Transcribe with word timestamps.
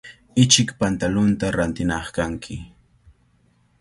Ichik 0.43 0.69
pantalunta 0.79 1.45
rantinaq 1.57 2.05
kanki. 2.17 2.55